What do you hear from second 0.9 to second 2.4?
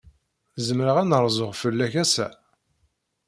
ad n-rzuɣ fell-ak ass-a?